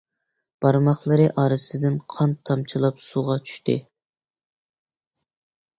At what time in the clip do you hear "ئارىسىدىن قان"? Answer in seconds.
1.43-2.33